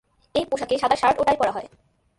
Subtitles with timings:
[0.35, 1.67] এই পোশাকে সাদা শার্ট ও টাই পরা হয়।